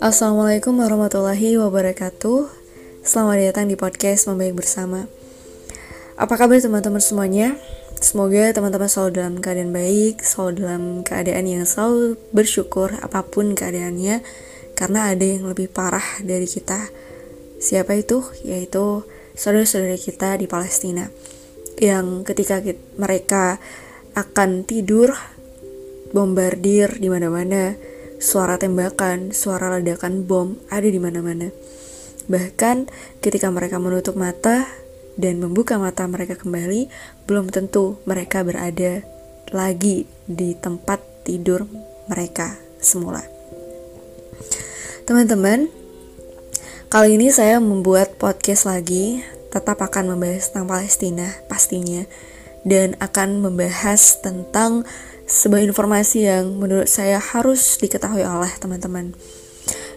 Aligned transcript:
Assalamualaikum 0.00 0.72
warahmatullahi 0.80 1.60
wabarakatuh 1.60 2.48
Selamat 3.04 3.52
datang 3.52 3.68
di 3.68 3.76
podcast 3.76 4.24
Membaik 4.24 4.56
Bersama 4.56 5.04
Apa 6.16 6.40
kabar 6.40 6.56
teman-teman 6.64 7.04
semuanya? 7.04 7.60
Semoga 8.00 8.56
teman-teman 8.56 8.88
selalu 8.88 9.20
dalam 9.20 9.34
keadaan 9.44 9.76
baik 9.76 10.24
Selalu 10.24 10.64
dalam 10.64 11.04
keadaan 11.04 11.44
yang 11.44 11.68
selalu 11.68 12.16
bersyukur 12.32 12.96
apa 12.96 13.20
pun 13.28 13.52
keadaannya 13.52 14.24
Karena 14.72 15.12
ada 15.12 15.28
yang 15.28 15.44
lebih 15.44 15.68
parah 15.68 16.24
dari 16.24 16.48
kita 16.48 16.88
Siapa 17.60 17.92
itu? 18.00 18.24
Yaitu 18.48 19.04
saudara-saudara 19.36 20.00
kita 20.00 20.40
di 20.40 20.48
Palestina 20.48 21.12
Yang 21.76 22.32
ketika 22.32 22.64
mereka 22.96 23.60
akan 24.16 24.64
tidur 24.64 25.35
Bombardir 26.14 26.98
di 27.00 27.08
mana-mana 27.10 27.74
suara 28.18 28.56
tembakan, 28.56 29.32
suara 29.32 29.72
ledakan 29.76 30.24
bom 30.24 30.56
ada 30.72 30.86
di 30.86 31.00
mana-mana. 31.00 31.52
Bahkan 32.26 32.90
ketika 33.22 33.48
mereka 33.54 33.78
menutup 33.78 34.18
mata 34.18 34.66
dan 35.14 35.38
membuka 35.40 35.78
mata 35.78 36.04
mereka 36.10 36.34
kembali, 36.36 36.90
belum 37.24 37.48
tentu 37.54 38.00
mereka 38.04 38.42
berada 38.42 39.02
lagi 39.54 40.10
di 40.26 40.58
tempat 40.58 40.98
tidur 41.22 41.64
mereka 42.10 42.58
semula. 42.82 43.22
Teman-teman, 45.06 45.70
kali 46.90 47.14
ini 47.14 47.30
saya 47.30 47.62
membuat 47.62 48.18
podcast 48.18 48.66
lagi, 48.66 49.22
tetap 49.54 49.78
akan 49.78 50.18
membahas 50.18 50.50
tentang 50.50 50.66
Palestina 50.66 51.30
pastinya 51.46 52.02
dan 52.66 52.98
akan 52.98 53.38
membahas 53.38 54.18
tentang 54.18 54.82
sebuah 55.26 55.66
informasi 55.66 56.30
yang 56.30 56.54
menurut 56.54 56.86
saya 56.86 57.18
harus 57.18 57.76
diketahui 57.82 58.22
oleh 58.22 58.50
teman-teman. 58.62 59.10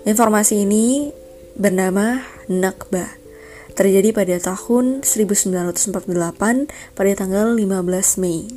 Informasi 0.04 0.66
ini 0.66 1.14
bernama 1.54 2.26
Nakba. 2.50 3.06
Terjadi 3.78 4.12
pada 4.12 4.36
tahun 4.42 5.06
1948 5.06 6.10
pada 6.98 7.12
tanggal 7.16 7.54
15 7.54 8.20
Mei. 8.20 8.50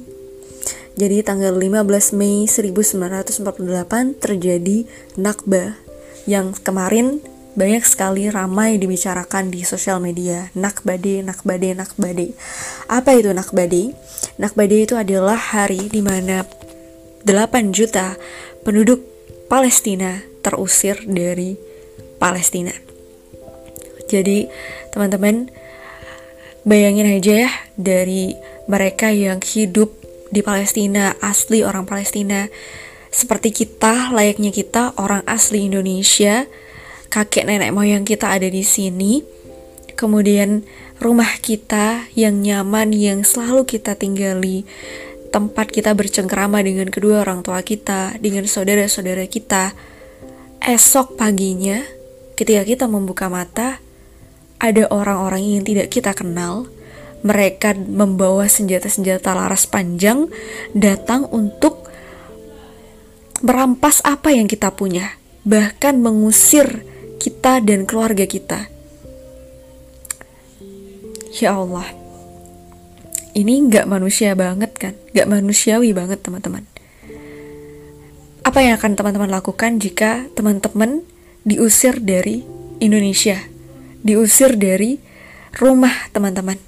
Jadi 0.96 1.16
tanggal 1.20 1.55
15 1.55 2.16
Mei 2.16 2.48
1948 2.48 4.18
terjadi 4.18 4.89
Nakba 5.20 5.77
yang 6.24 6.56
kemarin 6.56 7.20
banyak 7.52 7.84
sekali 7.84 8.33
ramai 8.33 8.80
dibicarakan 8.80 9.52
di 9.52 9.61
sosial 9.61 10.00
media. 10.00 10.48
Nakbade, 10.56 11.20
Nakbade, 11.20 11.77
Nakbade. 11.77 12.33
Apa 12.89 13.12
itu 13.12 13.28
Nakbade? 13.28 13.92
Nakbade 14.41 14.77
itu 14.89 14.96
adalah 14.96 15.36
hari 15.36 15.92
di 15.92 16.00
mana 16.00 16.48
8 16.48 16.71
juta 17.72 18.18
penduduk 18.62 19.02
Palestina 19.50 20.22
terusir 20.42 20.98
dari 21.06 21.56
Palestina. 22.18 22.74
Jadi, 24.10 24.44
teman-teman, 24.92 25.48
bayangin 26.62 27.08
aja 27.08 27.48
ya 27.48 27.50
dari 27.74 28.36
mereka 28.68 29.08
yang 29.10 29.40
hidup 29.40 29.94
di 30.32 30.40
Palestina, 30.44 31.16
asli 31.20 31.64
orang 31.64 31.88
Palestina, 31.88 32.48
seperti 33.12 33.52
kita, 33.52 34.12
layaknya 34.12 34.48
kita, 34.52 34.96
orang 34.96 35.20
asli 35.28 35.68
Indonesia, 35.68 36.48
kakek 37.12 37.44
nenek 37.44 37.76
moyang 37.76 38.08
kita 38.08 38.32
ada 38.32 38.48
di 38.48 38.64
sini, 38.64 39.20
kemudian 39.92 40.64
rumah 40.96 41.36
kita 41.44 42.08
yang 42.16 42.40
nyaman, 42.40 42.96
yang 42.96 43.20
selalu 43.20 43.68
kita 43.68 43.98
tinggali, 44.00 44.64
tempat 45.33 45.72
kita 45.72 45.97
bercengkrama 45.97 46.61
dengan 46.61 46.92
kedua 46.92 47.25
orang 47.25 47.41
tua 47.41 47.64
kita, 47.64 48.20
dengan 48.20 48.44
saudara-saudara 48.44 49.25
kita, 49.25 49.72
esok 50.61 51.16
paginya, 51.16 51.80
ketika 52.36 52.62
kita 52.69 52.84
membuka 52.84 53.33
mata, 53.33 53.80
ada 54.61 54.84
orang-orang 54.92 55.58
yang 55.58 55.64
tidak 55.64 55.89
kita 55.89 56.12
kenal. 56.12 56.68
Mereka 57.23 57.79
membawa 57.79 58.51
senjata-senjata 58.51 59.30
laras 59.33 59.64
panjang 59.70 60.27
datang 60.74 61.30
untuk 61.30 61.86
merampas 63.46 64.02
apa 64.02 64.35
yang 64.35 64.51
kita 64.51 64.74
punya, 64.74 65.17
bahkan 65.46 66.02
mengusir 66.02 66.83
kita 67.23 67.62
dan 67.62 67.86
keluarga 67.86 68.27
kita. 68.27 68.67
Ya 71.39 71.55
Allah, 71.55 72.02
ini 73.32 73.64
nggak 73.68 73.88
manusia 73.88 74.36
banget 74.36 74.72
kan? 74.76 74.94
Nggak 75.16 75.28
manusiawi 75.28 75.96
banget 75.96 76.20
teman-teman. 76.20 76.64
Apa 78.42 78.58
yang 78.60 78.76
akan 78.76 78.98
teman-teman 78.98 79.30
lakukan 79.32 79.80
jika 79.80 80.28
teman-teman 80.36 81.06
diusir 81.46 81.96
dari 82.02 82.44
Indonesia? 82.82 83.40
Diusir 84.04 84.58
dari 84.58 85.00
rumah 85.56 86.10
teman-teman. 86.12 86.58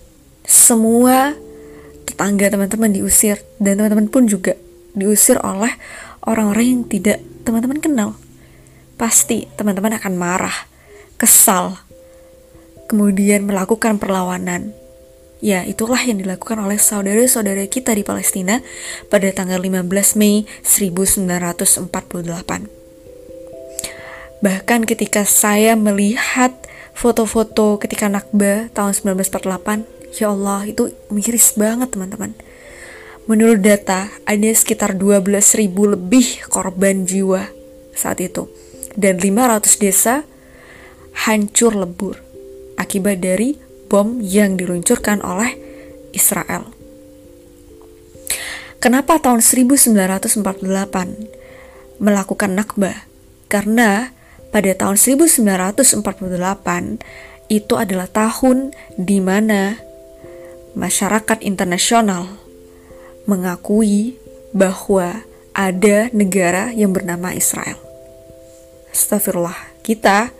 Semua 0.45 1.35
tetangga 2.09 2.49
teman-teman 2.49 2.93
diusir 2.95 3.43
dan 3.61 3.81
teman-teman 3.81 4.09
pun 4.09 4.25
juga 4.25 4.57
diusir 4.95 5.37
oleh 5.43 5.73
orang-orang 6.25 6.81
yang 6.81 6.83
tidak 6.89 7.19
teman-teman 7.45 7.81
kenal. 7.83 8.11
Pasti 8.95 9.51
teman-teman 9.59 9.99
akan 9.99 10.15
marah 10.15 10.57
kesal 11.19 11.77
kemudian 12.87 13.45
melakukan 13.49 13.99
perlawanan 13.99 14.84
Ya, 15.45 15.61
itulah 15.61 16.01
yang 16.01 16.25
dilakukan 16.25 16.57
oleh 16.57 16.81
saudara-saudara 16.81 17.69
kita 17.69 17.93
di 17.93 18.01
Palestina 18.01 18.65
pada 19.13 19.29
tanggal 19.29 19.61
15 19.61 20.17
Mei 20.17 20.49
1948. 20.65 21.85
Bahkan 24.41 24.81
ketika 24.89 25.29
saya 25.29 25.77
melihat 25.77 26.57
foto-foto 26.97 27.77
ketika 27.77 28.09
Nakba 28.09 28.73
tahun 28.73 28.97
1948, 29.21 30.17
ya 30.17 30.33
Allah, 30.33 30.65
itu 30.65 30.97
miris 31.13 31.53
banget 31.61 31.93
teman-teman. 31.93 32.33
Menurut 33.29 33.61
data, 33.61 34.09
ada 34.25 34.49
sekitar 34.57 34.97
12.000 34.97 35.69
lebih 35.69 36.41
korban 36.49 37.05
jiwa 37.05 37.53
saat 37.93 38.25
itu. 38.25 38.49
Dan 38.97 39.21
500 39.21 39.77
desa 39.77 40.25
hancur 41.29 41.77
lebur 41.77 42.17
akibat 42.81 43.21
dari 43.21 43.64
bom 43.95 44.19
yang 44.19 44.59
diluncurkan 44.59 45.23
oleh 45.23 45.55
Israel. 46.11 46.67
Kenapa 48.83 49.23
tahun 49.23 49.39
1948 49.39 49.95
melakukan 52.03 52.51
Nakba? 52.59 53.07
Karena 53.47 54.11
pada 54.51 54.75
tahun 54.75 54.99
1948 54.99 56.03
itu 57.55 57.75
adalah 57.79 58.11
tahun 58.11 58.75
di 58.99 59.23
mana 59.23 59.79
masyarakat 60.75 61.47
internasional 61.47 62.27
mengakui 63.31 64.19
bahwa 64.51 65.23
ada 65.55 66.11
negara 66.11 66.75
yang 66.75 66.91
bernama 66.91 67.31
Israel. 67.31 67.79
Astagfirullah, 68.91 69.55
kita 69.87 70.35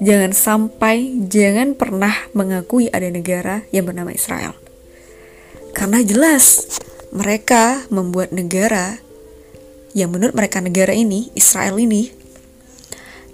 jangan 0.00 0.32
sampai, 0.32 1.28
jangan 1.28 1.76
pernah 1.76 2.12
mengakui 2.32 2.88
ada 2.88 3.06
negara 3.12 3.62
yang 3.70 3.86
bernama 3.86 4.10
Israel. 4.10 4.56
Karena 5.76 6.02
jelas 6.02 6.66
mereka 7.12 7.86
membuat 7.92 8.34
negara 8.34 8.98
yang 9.94 10.10
menurut 10.10 10.34
mereka 10.34 10.58
negara 10.64 10.94
ini, 10.96 11.30
Israel 11.36 11.78
ini, 11.78 12.10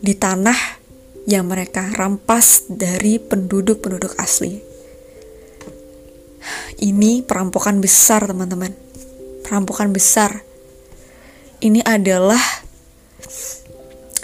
di 0.00 0.12
tanah 0.12 0.56
yang 1.26 1.48
mereka 1.48 1.90
rampas 1.94 2.68
dari 2.70 3.18
penduduk-penduduk 3.18 4.14
asli. 4.20 4.62
Ini 6.76 7.26
perampokan 7.26 7.82
besar, 7.82 8.28
teman-teman. 8.28 8.70
Perampokan 9.42 9.90
besar. 9.90 10.46
Ini 11.58 11.82
adalah 11.82 12.40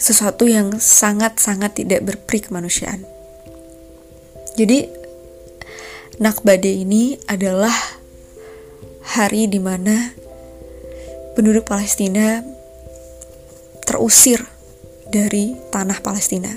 sesuatu 0.03 0.51
yang 0.51 0.83
sangat-sangat 0.83 1.79
tidak 1.79 2.03
berperi 2.03 2.43
kemanusiaan. 2.43 3.07
Jadi 4.59 5.03
Nakbade 6.21 6.69
ini 6.69 7.17
adalah 7.25 7.73
hari 9.17 9.49
di 9.49 9.57
mana 9.57 10.13
penduduk 11.33 11.65
Palestina 11.65 12.45
terusir 13.89 14.45
dari 15.09 15.57
tanah 15.73 16.05
Palestina. 16.05 16.53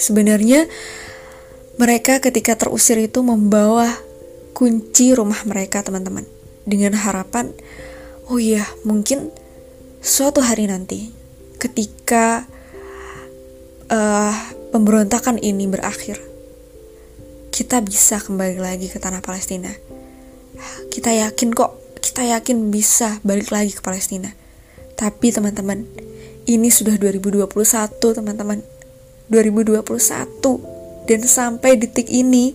Sebenarnya 0.00 0.64
mereka 1.76 2.24
ketika 2.24 2.56
terusir 2.56 2.96
itu 2.98 3.20
membawa 3.20 3.92
kunci 4.56 5.12
rumah 5.12 5.44
mereka, 5.44 5.84
teman-teman, 5.84 6.24
dengan 6.64 6.96
harapan, 6.96 7.52
oh 8.32 8.40
iya, 8.40 8.64
mungkin 8.82 9.28
suatu 10.00 10.40
hari 10.40 10.72
nanti 10.72 11.12
ketika 11.60 12.48
uh, 13.90 14.34
pemberontakan 14.72 15.38
ini 15.38 15.66
berakhir, 15.70 16.18
kita 17.50 17.80
bisa 17.82 18.20
kembali 18.20 18.58
lagi 18.60 18.90
ke 18.90 18.98
tanah 19.00 19.22
Palestina. 19.22 19.70
Kita 20.92 21.12
yakin 21.12 21.52
kok, 21.52 22.00
kita 22.00 22.24
yakin 22.24 22.72
bisa 22.72 23.20
balik 23.22 23.52
lagi 23.52 23.76
ke 23.76 23.82
Palestina. 23.84 24.32
Tapi 24.96 25.28
teman-teman, 25.28 25.84
ini 26.48 26.68
sudah 26.72 26.96
2021 26.96 27.46
teman-teman. 28.00 28.62
2021 29.26 29.82
dan 31.06 31.20
sampai 31.26 31.74
detik 31.74 32.06
ini 32.06 32.54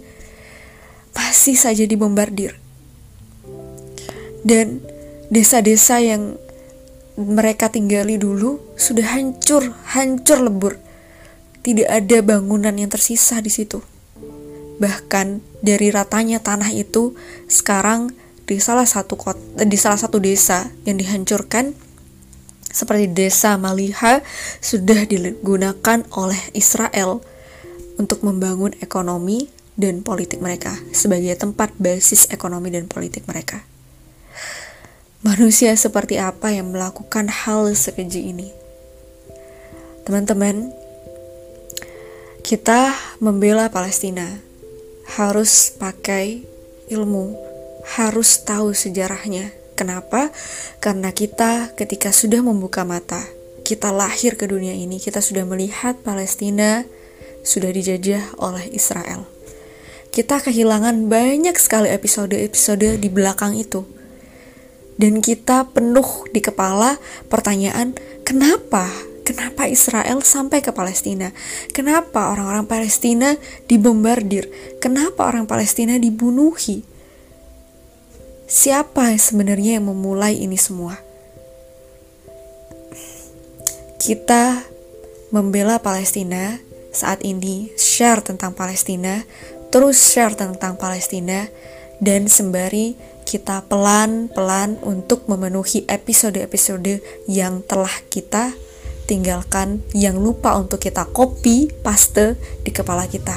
masih 1.11 1.55
saja 1.59 1.83
dibombardir. 1.83 2.55
Dan 4.41 4.81
desa-desa 5.27 5.99
yang 6.01 6.39
mereka 7.19 7.69
tinggali 7.69 8.15
dulu 8.17 8.59
sudah 8.79 9.15
hancur, 9.15 9.75
hancur 9.95 10.39
lebur. 10.41 10.73
Tidak 11.61 11.85
ada 11.85 12.17
bangunan 12.25 12.73
yang 12.73 12.89
tersisa 12.89 13.37
di 13.37 13.53
situ. 13.53 13.85
Bahkan 14.81 15.61
dari 15.61 15.93
ratanya 15.93 16.41
tanah 16.41 16.73
itu 16.73 17.13
sekarang 17.45 18.09
di 18.49 18.57
salah 18.57 18.89
satu 18.89 19.13
kota, 19.13 19.61
di 19.61 19.77
salah 19.77 20.01
satu 20.01 20.17
desa 20.17 20.73
yang 20.89 20.97
dihancurkan 20.97 21.77
seperti 22.71 23.11
desa 23.11 23.59
Maliha 23.61 24.25
sudah 24.63 25.05
digunakan 25.05 26.01
oleh 26.17 26.41
Israel 26.57 27.21
untuk 27.99 28.25
membangun 28.25 28.73
ekonomi 28.81 29.51
dan 29.77 30.01
politik 30.01 30.41
mereka 30.41 30.73
sebagai 30.91 31.35
tempat 31.37 31.75
basis 31.77 32.27
ekonomi 32.33 32.73
dan 32.73 32.89
politik 32.89 33.27
mereka. 33.29 33.63
Manusia 35.21 35.77
seperti 35.77 36.17
apa 36.17 36.49
yang 36.49 36.73
melakukan 36.73 37.29
hal 37.29 37.69
sekeji 37.77 38.33
ini? 38.33 38.49
Teman-teman, 40.01 40.73
kita 42.51 42.91
membela 43.23 43.71
Palestina 43.71 44.27
harus 45.15 45.71
pakai 45.71 46.43
ilmu, 46.91 47.31
harus 47.95 48.43
tahu 48.43 48.75
sejarahnya, 48.75 49.55
Kenapa? 49.71 50.35
Karena 50.83 51.15
kita 51.15 51.71
ketika 51.79 52.11
sudah 52.11 52.43
membuka 52.43 52.83
mata, 52.83 53.23
kita 53.63 53.89
lahir 53.89 54.35
ke 54.35 54.45
dunia 54.51 54.75
ini, 54.75 54.99
kita 54.99 55.23
sudah 55.23 55.47
melihat 55.47 55.95
Palestina 56.03 56.83
sudah 57.41 57.71
dijajah 57.71 58.35
oleh 58.37 58.67
Israel. 58.75 59.25
Kita 60.11 60.43
kehilangan 60.43 61.07
banyak 61.07 61.55
sekali 61.55 61.87
episode-episode 61.87 62.99
di 62.99 63.09
belakang 63.09 63.55
itu. 63.55 63.87
Dan 64.99 65.23
kita 65.23 65.71
penuh 65.71 66.29
di 66.29 66.43
kepala 66.43 66.99
pertanyaan, 67.31 67.95
kenapa? 68.21 68.85
Kenapa 69.21 69.69
Israel 69.69 70.25
sampai 70.25 70.59
ke 70.65 70.73
Palestina? 70.73 71.31
Kenapa 71.71 72.33
orang-orang 72.33 72.65
Palestina 72.65 73.37
dibombardir? 73.69 74.49
Kenapa 74.81 75.29
orang 75.29 75.45
Palestina 75.45 75.95
dibunuhi? 76.01 76.91
siapa 78.51 79.15
sebenarnya 79.15 79.79
yang 79.79 79.87
memulai 79.87 80.35
ini 80.35 80.59
semua? 80.59 80.99
Kita 83.95 84.67
membela 85.31 85.79
Palestina 85.79 86.59
saat 86.91 87.23
ini, 87.23 87.71
share 87.79 88.19
tentang 88.19 88.51
Palestina, 88.51 89.23
terus 89.71 89.95
share 89.95 90.35
tentang 90.35 90.75
Palestina, 90.75 91.47
dan 92.03 92.27
sembari 92.27 92.99
kita 93.23 93.63
pelan-pelan 93.71 94.75
untuk 94.83 95.31
memenuhi 95.31 95.87
episode-episode 95.87 96.99
yang 97.31 97.63
telah 97.63 97.93
kita 98.11 98.51
tinggalkan, 99.11 99.83
yang 99.91 100.15
lupa 100.15 100.55
untuk 100.55 100.79
kita 100.79 101.03
copy, 101.11 101.67
paste 101.83 102.39
di 102.63 102.71
kepala 102.71 103.11
kita. 103.11 103.35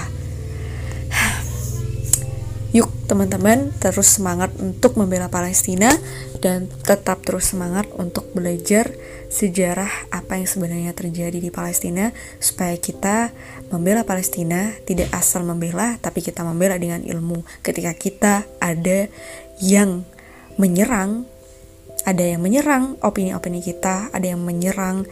Yuk 2.79 2.94
teman-teman 3.11 3.75
terus 3.82 4.15
semangat 4.15 4.55
untuk 4.62 4.94
membela 4.94 5.26
Palestina 5.26 5.91
dan 6.38 6.71
tetap 6.87 7.26
terus 7.26 7.50
semangat 7.50 7.91
untuk 7.99 8.31
belajar 8.31 8.94
sejarah 9.35 9.91
apa 10.15 10.38
yang 10.38 10.47
sebenarnya 10.47 10.93
terjadi 10.94 11.43
di 11.43 11.50
Palestina 11.50 12.15
supaya 12.38 12.79
kita 12.79 13.35
membela 13.75 14.06
Palestina 14.06 14.70
tidak 14.87 15.11
asal 15.11 15.43
membela 15.43 15.99
tapi 15.99 16.23
kita 16.23 16.47
membela 16.47 16.79
dengan 16.79 17.03
ilmu. 17.03 17.43
Ketika 17.67 17.91
kita 17.99 18.47
ada 18.62 19.11
yang 19.59 20.06
menyerang 20.55 21.27
ada 22.05 22.20
yang 22.20 22.44
menyerang 22.44 23.00
opini-opini 23.00 23.65
kita 23.65 24.12
ada 24.12 24.27
yang 24.29 24.44
menyerang 24.44 25.09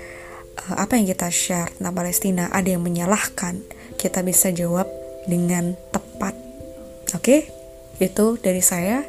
uh, 0.58 0.76
apa 0.76 0.98
yang 0.98 1.08
kita 1.08 1.28
share 1.32 1.70
tentang 1.76 1.94
Palestina 1.94 2.52
ada 2.52 2.68
yang 2.68 2.84
menyalahkan 2.84 3.62
kita 3.96 4.20
bisa 4.26 4.50
jawab 4.50 4.88
dengan 5.30 5.78
tepat 5.94 6.12
Oke, 7.12 7.20
okay? 7.20 7.40
itu 8.00 8.40
dari 8.40 8.64
saya. 8.64 9.04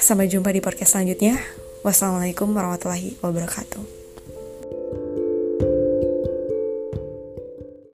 Sampai 0.00 0.24
jumpa 0.32 0.48
di 0.56 0.64
podcast 0.64 0.96
selanjutnya. 0.96 1.36
Wassalamualaikum 1.84 2.48
warahmatullahi 2.48 3.20
wabarakatuh. 3.20 4.01